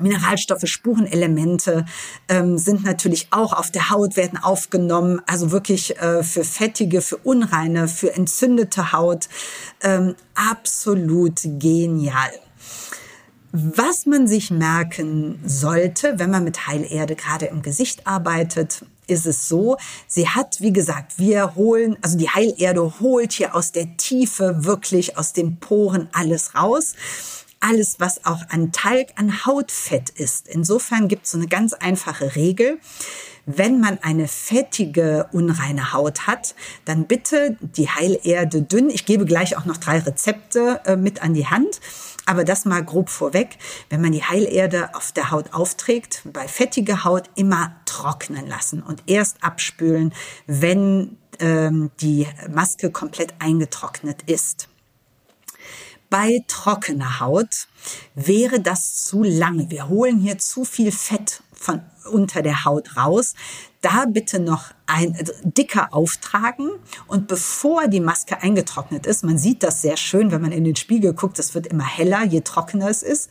Mineralstoffe, 0.00 0.66
Spurenelemente 0.66 1.84
ähm, 2.28 2.58
sind 2.58 2.84
natürlich 2.84 3.28
auch 3.30 3.52
auf 3.52 3.70
der 3.70 3.90
Haut, 3.90 4.16
werden 4.16 4.36
aufgenommen. 4.42 5.22
Also 5.28 5.52
wirklich 5.52 5.96
äh, 5.98 6.24
für 6.24 6.42
fettige, 6.42 7.02
für 7.02 7.18
unreine, 7.18 7.86
für 7.86 8.12
entzündete 8.16 8.90
Haut. 8.90 9.28
Ähm, 9.80 10.16
absolut 10.34 11.38
genial. 11.44 12.32
Was 13.52 14.04
man 14.06 14.26
sich 14.26 14.50
merken 14.50 15.40
sollte, 15.44 16.18
wenn 16.18 16.30
man 16.30 16.44
mit 16.44 16.66
Heilerde 16.66 17.16
gerade 17.16 17.46
im 17.46 17.62
Gesicht 17.62 18.06
arbeitet, 18.06 18.84
ist 19.06 19.24
es 19.24 19.48
so, 19.48 19.78
sie 20.06 20.28
hat, 20.28 20.60
wie 20.60 20.72
gesagt, 20.72 21.18
wir 21.18 21.54
holen, 21.54 21.96
also 22.02 22.18
die 22.18 22.28
Heilerde 22.28 23.00
holt 23.00 23.32
hier 23.32 23.54
aus 23.54 23.72
der 23.72 23.96
Tiefe 23.96 24.64
wirklich 24.64 25.16
aus 25.16 25.32
den 25.32 25.58
Poren 25.58 26.08
alles 26.12 26.54
raus 26.54 26.94
alles, 27.60 27.98
was 27.98 28.24
auch 28.24 28.42
an 28.50 28.72
Talg, 28.72 29.08
an 29.16 29.44
Hautfett 29.44 30.10
ist. 30.10 30.48
Insofern 30.48 31.08
gibt 31.08 31.24
es 31.24 31.32
so 31.32 31.38
eine 31.38 31.48
ganz 31.48 31.72
einfache 31.72 32.36
Regel. 32.36 32.78
Wenn 33.46 33.80
man 33.80 33.98
eine 34.02 34.28
fettige, 34.28 35.28
unreine 35.32 35.92
Haut 35.92 36.26
hat, 36.26 36.54
dann 36.84 37.06
bitte 37.06 37.56
die 37.60 37.88
Heilerde 37.88 38.62
dünn. 38.62 38.90
Ich 38.90 39.06
gebe 39.06 39.24
gleich 39.24 39.56
auch 39.56 39.64
noch 39.64 39.78
drei 39.78 39.98
Rezepte 40.00 40.80
äh, 40.84 40.96
mit 40.96 41.22
an 41.22 41.32
die 41.32 41.46
Hand. 41.46 41.80
Aber 42.28 42.44
das 42.44 42.66
mal 42.66 42.84
grob 42.84 43.08
vorweg. 43.08 43.56
Wenn 43.88 44.02
man 44.02 44.12
die 44.12 44.22
Heilerde 44.22 44.94
auf 44.94 45.12
der 45.12 45.30
Haut 45.30 45.54
aufträgt, 45.54 46.20
bei 46.30 46.46
fettiger 46.46 47.04
Haut 47.04 47.30
immer 47.36 47.74
trocknen 47.86 48.46
lassen 48.46 48.82
und 48.82 49.02
erst 49.06 49.42
abspülen, 49.42 50.12
wenn 50.46 51.16
ähm, 51.38 51.90
die 52.02 52.26
Maske 52.52 52.90
komplett 52.90 53.32
eingetrocknet 53.38 54.24
ist. 54.26 54.68
Bei 56.10 56.44
trockener 56.48 57.18
Haut 57.20 57.66
wäre 58.14 58.60
das 58.60 59.04
zu 59.04 59.22
lange. 59.22 59.70
Wir 59.70 59.88
holen 59.88 60.18
hier 60.18 60.36
zu 60.36 60.66
viel 60.66 60.92
Fett 60.92 61.42
von 61.54 61.80
unter 62.08 62.42
der 62.42 62.64
Haut 62.64 62.96
raus. 62.96 63.34
Da 63.80 64.06
bitte 64.06 64.40
noch 64.40 64.72
ein 64.86 65.14
also 65.16 65.32
dicker 65.44 65.94
auftragen 65.94 66.70
und 67.06 67.28
bevor 67.28 67.86
die 67.86 68.00
Maske 68.00 68.42
eingetrocknet 68.42 69.06
ist, 69.06 69.22
man 69.22 69.38
sieht 69.38 69.62
das 69.62 69.82
sehr 69.82 69.96
schön, 69.96 70.32
wenn 70.32 70.42
man 70.42 70.50
in 70.50 70.64
den 70.64 70.74
Spiegel 70.74 71.12
guckt, 71.12 71.38
das 71.38 71.54
wird 71.54 71.68
immer 71.68 71.86
heller, 71.86 72.24
je 72.24 72.40
trockener 72.40 72.88
es 72.88 73.02
ist 73.04 73.28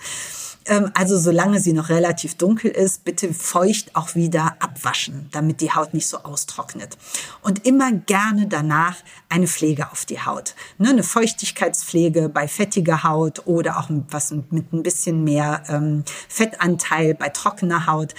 ähm, 0.68 0.92
also 0.94 1.18
solange 1.18 1.60
sie 1.60 1.74
noch 1.74 1.90
relativ 1.90 2.36
dunkel 2.36 2.72
ist, 2.72 3.04
bitte 3.04 3.34
feucht 3.34 3.96
auch 3.96 4.16
wieder 4.16 4.56
abwaschen, 4.60 5.30
damit 5.32 5.62
die 5.62 5.72
Haut 5.72 5.94
nicht 5.94 6.08
so 6.08 6.20
austrocknet. 6.20 6.98
Und 7.42 7.66
immer 7.66 7.92
gerne 7.92 8.48
danach 8.48 8.96
eine 9.30 9.48
Pflege 9.48 9.92
auf 9.92 10.06
die 10.06 10.22
Haut. 10.22 10.56
Ne, 10.78 10.90
eine 10.90 11.04
Feuchtigkeitspflege 11.04 12.30
bei 12.30 12.48
fettiger 12.48 13.04
Haut 13.04 13.48
oder 13.48 13.80
auch 13.80 13.90
was 14.10 14.32
mit 14.32 14.74
ein 14.74 14.84
bisschen 14.84 15.24
mehr 15.24 15.64
ähm, 15.70 16.04
Fettanteil 16.28 17.14
bei 17.14 17.30
trockener 17.30 17.88
Haut. 17.88 18.14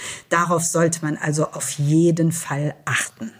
Darauf 0.49 0.65
sollte 0.65 1.05
man 1.05 1.15
also 1.15 1.45
auf 1.51 1.69
jeden 1.77 2.31
Fall 2.31 2.73
achten. 2.83 3.31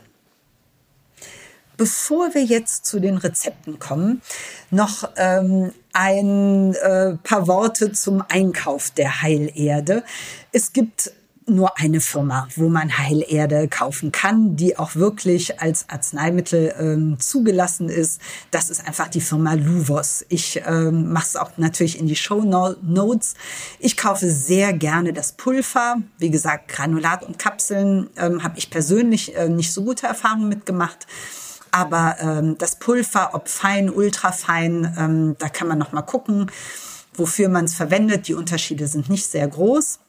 Bevor 1.75 2.36
wir 2.36 2.44
jetzt 2.44 2.86
zu 2.86 3.00
den 3.00 3.18
Rezepten 3.18 3.80
kommen, 3.80 4.22
noch 4.70 5.10
ähm, 5.16 5.74
ein 5.92 6.75
äh, 6.75 7.16
paar 7.16 7.48
Worte 7.48 7.94
zum 7.94 8.24
Einkauf 8.30 8.92
der 8.92 9.24
Heilerde. 9.24 10.04
Es 10.51 10.72
gibt 10.72 11.12
nur 11.50 11.77
eine 11.77 12.01
Firma, 12.01 12.48
wo 12.56 12.70
man 12.70 12.98
Heilerde 12.98 13.68
kaufen 13.68 14.12
kann, 14.12 14.56
die 14.56 14.77
auch 14.77 14.96
wirklich 14.96 15.60
als 15.62 15.86
Arzneimittel 15.89 16.74
ähm, 16.79 17.20
zugelassen 17.20 17.89
ist. 17.89 18.22
Das 18.51 18.70
ist 18.70 18.86
einfach 18.86 19.08
die 19.08 19.22
Firma 19.22 19.53
Luvos. 19.53 20.25
Ich 20.29 20.62
ähm, 20.65 21.12
mache 21.12 21.25
es 21.25 21.36
auch 21.36 21.51
natürlich 21.58 22.00
in 22.00 22.08
die 22.08 22.15
Show 22.15 22.44
Notes. 22.82 23.34
Ich 23.79 23.98
kaufe 23.98 24.29
sehr 24.29 24.74
gerne 24.74 25.13
das 25.13 25.34
Pulver. 25.34 25.98
Wie 26.18 26.29
gesagt, 26.29 26.70
Granulat 26.70 27.24
und 27.24 27.39
Kapseln 27.39 28.10
ähm, 28.18 28.44
habe 28.44 28.58
ich 28.58 28.70
persönlich 28.70 29.36
äh, 29.36 29.50
nicht 29.50 29.74
so 29.74 29.84
gute 29.84 30.08
Erfahrungen 30.08 30.50
mitgemacht. 30.50 31.08
Aber 31.72 32.15
ähm, 32.20 32.58
das 32.58 32.77
Pulver, 32.77 33.32
ob 33.34 33.48
fein, 33.48 33.89
ultrafein, 33.89 34.96
ähm, 34.98 35.36
da 35.38 35.50
kann 35.50 35.68
man 35.68 35.77
noch 35.77 35.91
mal 35.91 36.01
gucken, 36.01 36.50
wofür 37.13 37.50
man 37.50 37.65
es 37.65 37.75
verwendet. 37.75 38.27
Die 38.27 38.34
Unterschiede 38.34 38.88
sind 38.88 39.10
nicht 39.10 39.27
sehr 39.27 39.48
groß. 39.48 40.00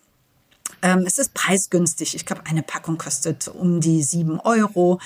Ähm, 0.83 1.05
es 1.07 1.19
ist 1.19 1.35
preisgünstig. 1.35 2.15
Ich 2.15 2.27
glaube, 2.27 2.43
eine 2.47 2.63
Packung 2.63 2.99
kostet 2.99 3.49
um 3.49 3.81
die 3.81 4.03
sieben 4.03 4.41
Euro. 4.41 5.01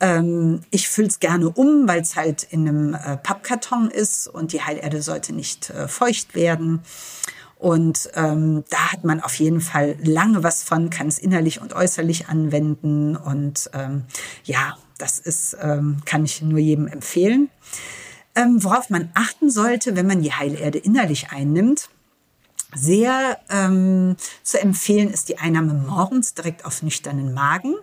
Ähm, 0.00 0.62
ich 0.70 0.88
fülle 0.88 1.08
es 1.08 1.20
gerne 1.20 1.50
um, 1.50 1.88
weil 1.88 2.02
es 2.02 2.16
halt 2.16 2.44
in 2.44 2.68
einem 2.68 2.94
äh, 2.94 3.16
Pappkarton 3.16 3.90
ist 3.90 4.28
und 4.28 4.52
die 4.52 4.62
Heilerde 4.62 5.02
sollte 5.02 5.32
nicht 5.32 5.70
äh, 5.70 5.88
feucht 5.88 6.34
werden. 6.34 6.82
Und 7.56 8.08
ähm, 8.14 8.62
da 8.70 8.92
hat 8.92 9.02
man 9.02 9.20
auf 9.20 9.34
jeden 9.34 9.60
Fall 9.60 9.96
lange 10.02 10.44
was 10.44 10.62
von, 10.62 10.90
kann 10.90 11.08
es 11.08 11.18
innerlich 11.18 11.60
und 11.60 11.72
äußerlich 11.72 12.28
anwenden. 12.28 13.16
Und 13.16 13.68
ähm, 13.74 14.04
ja, 14.44 14.76
das 14.98 15.18
ist, 15.18 15.56
ähm, 15.60 15.98
kann 16.04 16.24
ich 16.24 16.40
nur 16.40 16.60
jedem 16.60 16.86
empfehlen. 16.86 17.50
Ähm, 18.36 18.62
worauf 18.62 18.90
man 18.90 19.10
achten 19.14 19.50
sollte, 19.50 19.96
wenn 19.96 20.06
man 20.06 20.22
die 20.22 20.32
Heilerde 20.32 20.78
innerlich 20.78 21.30
einnimmt, 21.30 21.88
Sehr 22.74 23.38
ähm, 23.48 24.16
zu 24.42 24.60
empfehlen 24.60 25.10
ist 25.10 25.28
die 25.28 25.38
Einnahme 25.38 25.72
morgens 25.72 26.34
direkt 26.34 26.64
auf 26.64 26.82
nüchternen 26.82 27.32
Magen 27.32 27.74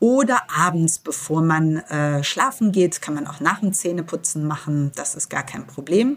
oder 0.00 0.42
abends, 0.54 0.98
bevor 0.98 1.42
man 1.42 1.76
äh, 1.76 2.24
schlafen 2.24 2.72
geht, 2.72 3.02
kann 3.02 3.14
man 3.14 3.26
auch 3.26 3.40
nach 3.40 3.60
dem 3.60 3.74
Zähneputzen 3.74 4.46
machen. 4.46 4.92
Das 4.94 5.14
ist 5.14 5.28
gar 5.28 5.42
kein 5.42 5.66
Problem. 5.66 6.16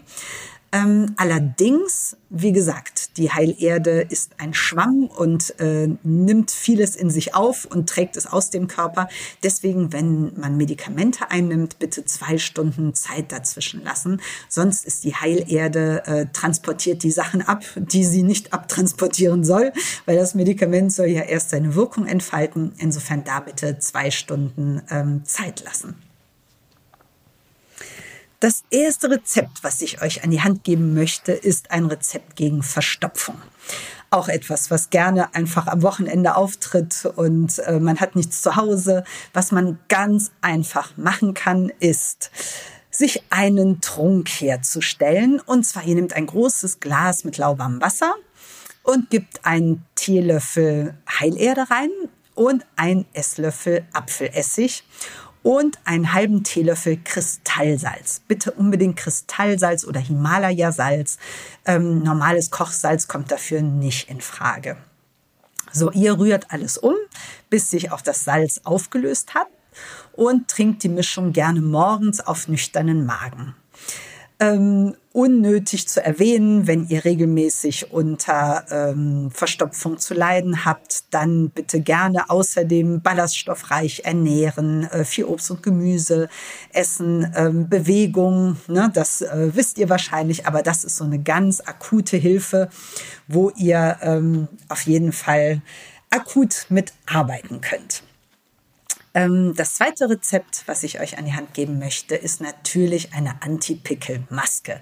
Ähm, 0.74 1.14
allerdings, 1.16 2.16
wie 2.30 2.50
gesagt, 2.50 3.16
die 3.16 3.30
Heilerde 3.30 4.00
ist 4.00 4.32
ein 4.38 4.54
Schwamm 4.54 5.04
und 5.06 5.54
äh, 5.60 5.88
nimmt 6.02 6.50
vieles 6.50 6.96
in 6.96 7.10
sich 7.10 7.36
auf 7.36 7.64
und 7.64 7.88
trägt 7.88 8.16
es 8.16 8.26
aus 8.26 8.50
dem 8.50 8.66
Körper. 8.66 9.08
Deswegen, 9.44 9.92
wenn 9.92 10.32
man 10.36 10.56
Medikamente 10.56 11.30
einnimmt, 11.30 11.78
bitte 11.78 12.04
zwei 12.06 12.38
Stunden 12.38 12.92
Zeit 12.92 13.30
dazwischen 13.30 13.84
lassen. 13.84 14.20
Sonst 14.48 14.84
ist 14.84 15.04
die 15.04 15.14
Heilerde 15.14 16.02
äh, 16.06 16.26
transportiert 16.32 17.04
die 17.04 17.12
Sachen 17.12 17.42
ab, 17.42 17.62
die 17.76 18.04
sie 18.04 18.24
nicht 18.24 18.52
abtransportieren 18.52 19.44
soll, 19.44 19.72
weil 20.06 20.16
das 20.16 20.34
Medikament 20.34 20.92
soll 20.92 21.06
ja 21.06 21.22
erst 21.22 21.50
seine 21.50 21.76
Wirkung 21.76 22.08
entfalten. 22.08 22.72
Insofern 22.78 23.22
da 23.22 23.38
bitte 23.38 23.78
zwei 23.78 24.10
Stunden 24.10 24.82
ähm, 24.90 25.22
Zeit 25.24 25.62
lassen. 25.64 25.94
Das 28.40 28.64
erste 28.70 29.10
Rezept, 29.10 29.62
was 29.62 29.80
ich 29.80 30.02
euch 30.02 30.24
an 30.24 30.30
die 30.30 30.42
Hand 30.42 30.64
geben 30.64 30.94
möchte, 30.94 31.32
ist 31.32 31.70
ein 31.70 31.86
Rezept 31.86 32.36
gegen 32.36 32.62
Verstopfung. 32.62 33.40
Auch 34.10 34.28
etwas, 34.28 34.70
was 34.70 34.90
gerne 34.90 35.34
einfach 35.34 35.66
am 35.66 35.82
Wochenende 35.82 36.36
auftritt 36.36 37.06
und 37.16 37.58
äh, 37.60 37.80
man 37.80 38.00
hat 38.00 38.16
nichts 38.16 38.42
zu 38.42 38.56
Hause. 38.56 39.04
Was 39.32 39.50
man 39.50 39.78
ganz 39.88 40.30
einfach 40.40 40.96
machen 40.96 41.34
kann, 41.34 41.72
ist, 41.80 42.30
sich 42.90 43.22
einen 43.30 43.80
Trunk 43.80 44.28
herzustellen. 44.28 45.40
Und 45.40 45.64
zwar, 45.64 45.84
ihr 45.84 45.94
nehmt 45.94 46.12
ein 46.12 46.26
großes 46.26 46.80
Glas 46.80 47.24
mit 47.24 47.38
lauwarmem 47.38 47.80
Wasser 47.80 48.14
und 48.82 49.10
gibt 49.10 49.44
einen 49.44 49.84
Teelöffel 49.94 50.94
Heilerde 51.08 51.68
rein 51.70 51.90
und 52.34 52.64
ein 52.76 53.06
Esslöffel 53.12 53.84
Apfelessig 53.92 54.84
und 55.44 55.78
einen 55.84 56.14
halben 56.14 56.42
Teelöffel 56.42 56.98
Kristallsalz. 57.04 58.22
Bitte 58.26 58.50
unbedingt 58.50 58.96
Kristallsalz 58.96 59.84
oder 59.84 60.00
Himalaya-Salz. 60.00 61.18
Ähm, 61.66 62.02
normales 62.02 62.50
Kochsalz 62.50 63.06
kommt 63.06 63.30
dafür 63.30 63.60
nicht 63.60 64.08
in 64.08 64.22
Frage. 64.22 64.78
So, 65.70 65.90
ihr 65.92 66.18
rührt 66.18 66.50
alles 66.50 66.78
um, 66.78 66.94
bis 67.50 67.70
sich 67.70 67.92
auch 67.92 68.00
das 68.00 68.24
Salz 68.24 68.62
aufgelöst 68.64 69.34
hat 69.34 69.48
und 70.12 70.48
trinkt 70.48 70.82
die 70.82 70.88
Mischung 70.88 71.32
gerne 71.32 71.60
morgens 71.60 72.20
auf 72.20 72.48
nüchternen 72.48 73.04
Magen. 73.04 73.54
Ähm, 74.40 74.96
unnötig 75.14 75.86
zu 75.86 76.04
erwähnen, 76.04 76.66
wenn 76.66 76.88
ihr 76.88 77.04
regelmäßig 77.04 77.92
unter 77.92 78.64
ähm, 78.68 79.30
Verstopfung 79.30 79.96
zu 79.98 80.12
leiden 80.12 80.64
habt, 80.64 81.14
dann 81.14 81.50
bitte 81.50 81.80
gerne 81.80 82.28
außerdem 82.30 83.00
ballaststoffreich 83.00 84.02
ernähren, 84.04 84.90
äh, 84.90 85.04
viel 85.04 85.26
Obst 85.26 85.52
und 85.52 85.62
Gemüse 85.62 86.28
essen, 86.72 87.32
ähm, 87.36 87.68
Bewegung, 87.68 88.56
ne, 88.66 88.90
das 88.92 89.22
äh, 89.22 89.50
wisst 89.54 89.78
ihr 89.78 89.88
wahrscheinlich, 89.88 90.48
aber 90.48 90.62
das 90.62 90.82
ist 90.82 90.96
so 90.96 91.04
eine 91.04 91.20
ganz 91.20 91.60
akute 91.60 92.16
Hilfe, 92.16 92.68
wo 93.28 93.50
ihr 93.50 93.96
ähm, 94.02 94.48
auf 94.68 94.80
jeden 94.80 95.12
Fall 95.12 95.62
akut 96.10 96.66
mitarbeiten 96.70 97.60
könnt. 97.60 98.02
Ähm, 99.14 99.54
das 99.54 99.74
zweite 99.74 100.10
Rezept, 100.10 100.64
was 100.66 100.82
ich 100.82 101.00
euch 101.00 101.18
an 101.18 101.24
die 101.24 101.34
Hand 101.34 101.54
geben 101.54 101.78
möchte, 101.78 102.16
ist 102.16 102.40
natürlich 102.40 103.14
eine 103.14 103.42
Anti-Pickel-Maske. 103.42 104.80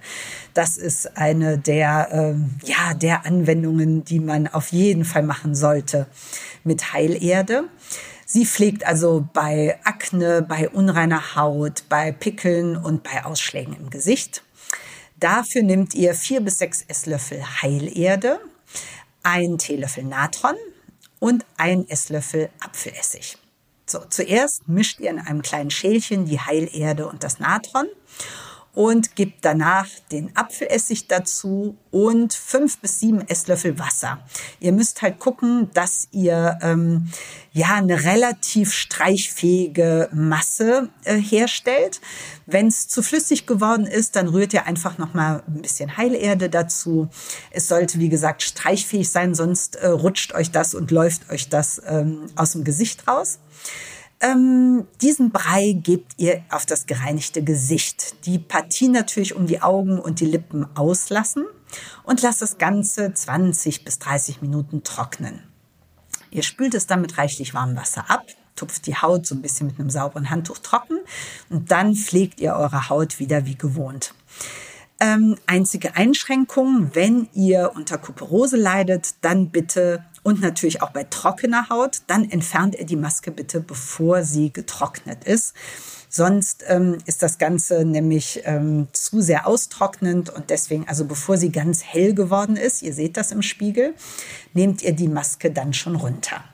Das 0.54 0.78
ist 0.78 1.18
eine 1.18 1.58
der, 1.58 2.08
ähm, 2.10 2.54
ja, 2.64 2.94
der 2.94 3.26
Anwendungen, 3.26 4.04
die 4.04 4.20
man 4.20 4.48
auf 4.48 4.72
jeden 4.72 5.04
Fall 5.04 5.22
machen 5.22 5.54
sollte 5.54 6.06
mit 6.64 6.94
Heilerde. 6.94 7.64
Sie 8.24 8.46
pflegt 8.46 8.86
also 8.86 9.28
bei 9.34 9.78
Akne, 9.84 10.40
bei 10.40 10.70
unreiner 10.70 11.36
Haut, 11.36 11.84
bei 11.90 12.12
Pickeln 12.12 12.78
und 12.78 13.02
bei 13.02 13.26
Ausschlägen 13.26 13.76
im 13.76 13.90
Gesicht. 13.90 14.42
Dafür 15.20 15.62
nehmt 15.62 15.94
ihr 15.94 16.14
vier 16.14 16.40
bis 16.40 16.58
sechs 16.58 16.82
Esslöffel 16.88 17.42
Heilerde, 17.60 18.40
ein 19.22 19.58
Teelöffel 19.58 20.04
Natron 20.04 20.56
und 21.18 21.44
ein 21.58 21.86
Esslöffel 21.88 22.48
Apfelessig. 22.60 23.36
So, 23.92 24.00
zuerst 24.08 24.66
mischt 24.68 25.00
ihr 25.00 25.10
in 25.10 25.18
einem 25.18 25.42
kleinen 25.42 25.70
Schälchen 25.70 26.24
die 26.24 26.40
Heilerde 26.40 27.06
und 27.06 27.22
das 27.22 27.40
Natron 27.40 27.88
und 28.74 29.16
gebt 29.16 29.44
danach 29.44 29.86
den 30.10 30.34
Apfelessig 30.34 31.06
dazu 31.06 31.76
und 31.90 32.32
fünf 32.32 32.78
bis 32.78 33.00
sieben 33.00 33.20
Esslöffel 33.28 33.78
Wasser. 33.78 34.20
Ihr 34.60 34.72
müsst 34.72 35.02
halt 35.02 35.18
gucken, 35.18 35.68
dass 35.74 36.08
ihr 36.10 36.58
ähm, 36.62 37.10
ja 37.52 37.74
eine 37.74 38.04
relativ 38.04 38.72
streichfähige 38.72 40.08
Masse 40.12 40.88
äh, 41.04 41.16
herstellt. 41.16 42.00
Wenn 42.46 42.68
es 42.68 42.88
zu 42.88 43.02
flüssig 43.02 43.46
geworden 43.46 43.86
ist, 43.86 44.16
dann 44.16 44.28
rührt 44.28 44.54
ihr 44.54 44.66
einfach 44.66 44.96
noch 44.96 45.12
mal 45.12 45.42
ein 45.46 45.60
bisschen 45.60 45.98
Heilerde 45.98 46.48
dazu. 46.48 47.10
Es 47.50 47.68
sollte 47.68 47.98
wie 47.98 48.08
gesagt 48.08 48.42
streichfähig 48.42 49.10
sein, 49.10 49.34
sonst 49.34 49.76
äh, 49.76 49.88
rutscht 49.88 50.32
euch 50.32 50.50
das 50.50 50.74
und 50.74 50.90
läuft 50.90 51.28
euch 51.28 51.50
das 51.50 51.82
ähm, 51.86 52.30
aus 52.36 52.52
dem 52.52 52.64
Gesicht 52.64 53.06
raus. 53.06 53.38
Ähm, 54.20 54.86
diesen 55.00 55.30
Brei 55.30 55.72
gebt 55.72 56.12
ihr 56.16 56.44
auf 56.48 56.64
das 56.64 56.86
gereinigte 56.86 57.42
Gesicht. 57.42 58.24
Die 58.24 58.38
Partie 58.38 58.88
natürlich 58.88 59.34
um 59.34 59.46
die 59.46 59.60
Augen 59.62 59.98
und 59.98 60.20
die 60.20 60.26
Lippen 60.26 60.64
auslassen 60.76 61.44
und 62.04 62.22
lasst 62.22 62.40
das 62.40 62.56
Ganze 62.56 63.12
20 63.12 63.84
bis 63.84 63.98
30 63.98 64.40
Minuten 64.40 64.84
trocknen. 64.84 65.42
Ihr 66.30 66.44
spült 66.44 66.74
es 66.74 66.86
dann 66.86 67.00
mit 67.00 67.18
reichlich 67.18 67.52
warmem 67.52 67.76
Wasser 67.76 68.08
ab, 68.08 68.26
tupft 68.54 68.86
die 68.86 68.96
Haut 68.96 69.26
so 69.26 69.34
ein 69.34 69.42
bisschen 69.42 69.66
mit 69.66 69.80
einem 69.80 69.90
sauberen 69.90 70.30
Handtuch 70.30 70.58
trocken 70.58 70.98
und 71.50 71.72
dann 71.72 71.94
pflegt 71.94 72.40
ihr 72.40 72.54
eure 72.54 72.88
Haut 72.88 73.18
wieder 73.18 73.44
wie 73.44 73.56
gewohnt. 73.56 74.14
Ähm, 75.00 75.36
einzige 75.46 75.96
Einschränkung, 75.96 76.94
wenn 76.94 77.28
ihr 77.34 77.72
unter 77.74 77.98
Kuperose 77.98 78.56
leidet, 78.56 79.16
dann 79.22 79.50
bitte 79.50 80.04
und 80.22 80.40
natürlich 80.40 80.82
auch 80.82 80.90
bei 80.90 81.04
trockener 81.04 81.68
Haut, 81.68 82.02
dann 82.06 82.28
entfernt 82.30 82.76
ihr 82.78 82.86
die 82.86 82.96
Maske 82.96 83.30
bitte, 83.30 83.60
bevor 83.60 84.22
sie 84.22 84.52
getrocknet 84.52 85.24
ist. 85.24 85.54
Sonst 86.08 86.64
ähm, 86.68 86.98
ist 87.06 87.22
das 87.22 87.38
Ganze 87.38 87.84
nämlich 87.86 88.42
ähm, 88.44 88.88
zu 88.92 89.22
sehr 89.22 89.46
austrocknend 89.46 90.28
und 90.28 90.50
deswegen, 90.50 90.86
also 90.86 91.06
bevor 91.06 91.38
sie 91.38 91.50
ganz 91.50 91.82
hell 91.82 92.14
geworden 92.14 92.56
ist, 92.56 92.82
ihr 92.82 92.92
seht 92.92 93.16
das 93.16 93.32
im 93.32 93.40
Spiegel, 93.40 93.94
nehmt 94.52 94.82
ihr 94.82 94.92
die 94.92 95.08
Maske 95.08 95.50
dann 95.50 95.72
schon 95.72 95.96
runter. 95.96 96.44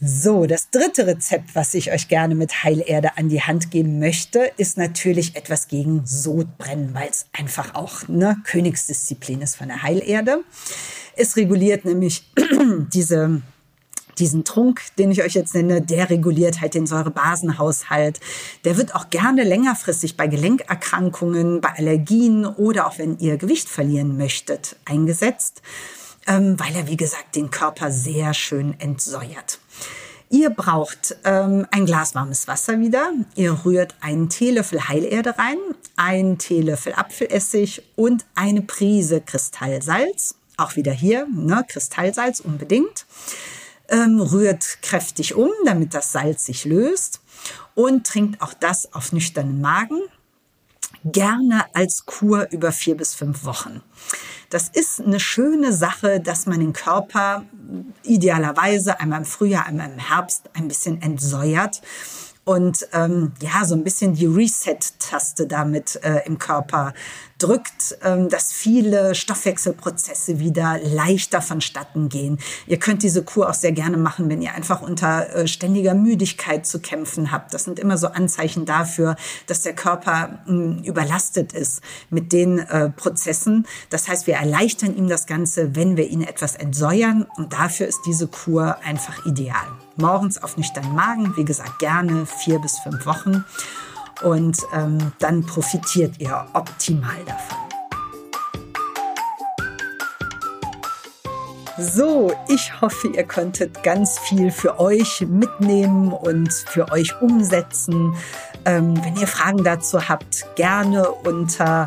So, 0.00 0.46
das 0.46 0.68
dritte 0.70 1.06
Rezept, 1.06 1.54
was 1.54 1.72
ich 1.72 1.92
euch 1.92 2.08
gerne 2.08 2.34
mit 2.34 2.64
Heilerde 2.64 3.16
an 3.16 3.28
die 3.28 3.40
Hand 3.40 3.70
geben 3.70 4.00
möchte, 4.00 4.50
ist 4.56 4.76
natürlich 4.76 5.36
etwas 5.36 5.68
gegen 5.68 6.04
Sodbrennen, 6.04 6.92
weil 6.92 7.08
es 7.08 7.26
einfach 7.32 7.74
auch 7.74 8.08
eine 8.08 8.36
Königsdisziplin 8.44 9.40
ist 9.40 9.56
von 9.56 9.68
der 9.68 9.82
Heilerde. 9.82 10.40
Es 11.16 11.36
reguliert 11.36 11.84
nämlich 11.84 12.24
diese 12.92 13.42
diesen 14.18 14.44
Trunk, 14.44 14.80
den 14.98 15.10
ich 15.10 15.22
euch 15.22 15.34
jetzt 15.34 15.54
nenne, 15.54 15.82
der 15.82 16.10
reguliert 16.10 16.60
halt 16.60 16.74
den 16.74 16.86
Säurebasenhaushalt. 16.86 18.20
Der 18.64 18.76
wird 18.76 18.94
auch 18.94 19.10
gerne 19.10 19.44
längerfristig 19.44 20.16
bei 20.16 20.26
Gelenkerkrankungen, 20.26 21.60
bei 21.60 21.70
Allergien 21.76 22.46
oder 22.46 22.86
auch 22.86 22.98
wenn 22.98 23.18
ihr 23.18 23.36
Gewicht 23.36 23.68
verlieren 23.68 24.16
möchtet, 24.16 24.76
eingesetzt, 24.84 25.62
ähm, 26.26 26.58
weil 26.58 26.74
er, 26.74 26.86
wie 26.86 26.96
gesagt, 26.96 27.36
den 27.36 27.50
Körper 27.50 27.90
sehr 27.90 28.34
schön 28.34 28.78
entsäuert. 28.78 29.58
Ihr 30.30 30.50
braucht 30.50 31.16
ähm, 31.24 31.66
ein 31.70 31.86
Glas 31.86 32.14
warmes 32.14 32.48
Wasser 32.48 32.80
wieder. 32.80 33.12
Ihr 33.36 33.64
rührt 33.64 33.94
einen 34.00 34.28
Teelöffel 34.30 34.88
Heilerde 34.88 35.38
rein, 35.38 35.58
einen 35.96 36.38
Teelöffel 36.38 36.94
Apfelessig 36.94 37.82
und 37.94 38.24
eine 38.34 38.62
Prise 38.62 39.20
Kristallsalz. 39.20 40.34
Auch 40.56 40.76
wieder 40.76 40.92
hier, 40.92 41.26
ne, 41.34 41.64
Kristallsalz 41.66 42.40
unbedingt. 42.40 43.06
Ähm, 43.88 44.20
rührt 44.20 44.78
kräftig 44.82 45.34
um, 45.34 45.50
damit 45.66 45.92
das 45.92 46.12
Salz 46.12 46.46
sich 46.46 46.64
löst 46.64 47.20
und 47.74 48.06
trinkt 48.06 48.40
auch 48.40 48.54
das 48.54 48.92
auf 48.94 49.12
nüchternen 49.12 49.60
Magen. 49.60 50.00
Gerne 51.04 51.64
als 51.74 52.06
Kur 52.06 52.48
über 52.50 52.72
vier 52.72 52.96
bis 52.96 53.14
fünf 53.14 53.44
Wochen. 53.44 53.82
Das 54.48 54.68
ist 54.68 55.00
eine 55.00 55.20
schöne 55.20 55.72
Sache, 55.72 56.20
dass 56.20 56.46
man 56.46 56.60
den 56.60 56.72
Körper 56.72 57.44
idealerweise 58.04 59.00
einmal 59.00 59.20
im 59.20 59.24
Frühjahr, 59.24 59.66
einmal 59.66 59.90
im 59.90 59.98
Herbst 59.98 60.48
ein 60.54 60.68
bisschen 60.68 61.02
entsäuert 61.02 61.82
und 62.44 62.86
ähm, 62.92 63.32
ja, 63.40 63.64
so 63.64 63.74
ein 63.74 63.84
bisschen 63.84 64.14
die 64.14 64.26
Reset-Taste 64.26 65.46
damit 65.46 65.98
äh, 66.04 66.20
im 66.26 66.38
Körper 66.38 66.92
drückt, 67.38 67.98
ähm, 68.02 68.28
dass 68.28 68.52
viele 68.52 69.14
Stoffwechselprozesse 69.14 70.38
wieder 70.38 70.78
leichter 70.82 71.42
vonstatten 71.42 72.08
gehen. 72.08 72.38
Ihr 72.66 72.78
könnt 72.78 73.02
diese 73.02 73.24
Kur 73.24 73.50
auch 73.50 73.54
sehr 73.54 73.72
gerne 73.72 73.96
machen, 73.96 74.28
wenn 74.28 74.40
ihr 74.40 74.54
einfach 74.54 74.82
unter 74.82 75.34
äh, 75.34 75.46
ständiger 75.48 75.94
Müdigkeit 75.94 76.66
zu 76.66 76.80
kämpfen 76.80 77.32
habt. 77.32 77.52
Das 77.52 77.64
sind 77.64 77.78
immer 77.78 77.98
so 77.98 78.08
Anzeichen 78.08 78.66
dafür, 78.66 79.16
dass 79.46 79.62
der 79.62 79.74
Körper 79.74 80.40
mh, 80.46 80.82
überlastet 80.84 81.52
ist 81.52 81.80
mit 82.10 82.32
den 82.32 82.58
äh, 82.58 82.90
Prozessen. 82.90 83.66
Das 83.90 84.08
heißt, 84.08 84.26
wir 84.26 84.34
erleichtern 84.34 84.96
ihm 84.96 85.08
das 85.08 85.26
Ganze, 85.26 85.74
wenn 85.74 85.96
wir 85.96 86.08
ihn 86.08 86.22
etwas 86.22 86.54
entsäuern. 86.54 87.26
Und 87.36 87.52
dafür 87.52 87.86
ist 87.86 88.00
diese 88.06 88.28
Kur 88.28 88.78
einfach 88.84 89.26
ideal. 89.26 89.66
Morgens 89.96 90.42
auf 90.42 90.56
nüchternen 90.56 90.94
Magen, 90.94 91.36
wie 91.36 91.44
gesagt, 91.44 91.78
gerne 91.78 92.26
vier 92.26 92.58
bis 92.58 92.78
fünf 92.78 93.06
Wochen. 93.06 93.44
Und 94.22 94.58
ähm, 94.72 95.12
dann 95.18 95.44
profitiert 95.44 96.18
ihr 96.18 96.46
optimal 96.52 97.16
davon. 97.26 97.64
So, 101.76 102.32
ich 102.46 102.80
hoffe, 102.80 103.08
ihr 103.08 103.24
konntet 103.24 103.82
ganz 103.82 104.16
viel 104.20 104.52
für 104.52 104.78
euch 104.78 105.22
mitnehmen 105.28 106.12
und 106.12 106.52
für 106.52 106.92
euch 106.92 107.20
umsetzen. 107.20 108.14
Ähm, 108.64 108.94
wenn 109.04 109.16
ihr 109.16 109.26
Fragen 109.26 109.64
dazu 109.64 110.08
habt, 110.08 110.46
gerne 110.54 111.10
unter 111.10 111.86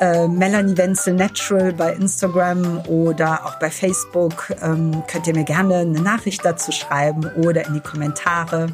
äh, 0.00 0.26
Melanie 0.26 0.76
Wenzel 0.76 1.14
Natural 1.14 1.72
bei 1.72 1.92
Instagram 1.92 2.80
oder 2.88 3.46
auch 3.46 3.60
bei 3.60 3.70
Facebook 3.70 4.52
ähm, 4.60 5.04
könnt 5.06 5.28
ihr 5.28 5.34
mir 5.34 5.44
gerne 5.44 5.76
eine 5.76 6.00
Nachricht 6.00 6.44
dazu 6.44 6.72
schreiben 6.72 7.24
oder 7.36 7.64
in 7.66 7.74
die 7.74 7.80
Kommentare. 7.80 8.66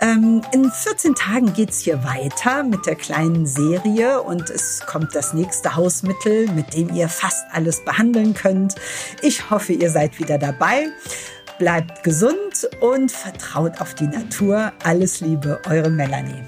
Ähm, 0.00 0.42
in 0.52 0.70
14 0.70 1.14
Tagen 1.14 1.52
geht's 1.54 1.80
hier 1.80 2.04
weiter 2.04 2.62
mit 2.62 2.86
der 2.86 2.94
kleinen 2.94 3.46
Serie 3.46 4.22
und 4.22 4.48
es 4.48 4.80
kommt 4.86 5.14
das 5.14 5.34
nächste 5.34 5.74
Hausmittel, 5.74 6.46
mit 6.52 6.74
dem 6.74 6.94
ihr 6.94 7.08
fast 7.08 7.44
alles 7.50 7.84
behandeln 7.84 8.32
könnt. 8.32 8.76
Ich 9.22 9.50
hoffe, 9.50 9.72
ihr 9.72 9.90
seid 9.90 10.18
wieder 10.20 10.38
dabei. 10.38 10.86
Bleibt 11.58 12.04
gesund 12.04 12.68
und 12.80 13.10
vertraut 13.10 13.80
auf 13.80 13.94
die 13.94 14.06
Natur. 14.06 14.72
Alles 14.84 15.20
Liebe, 15.20 15.60
eure 15.68 15.90
Melanie. 15.90 16.44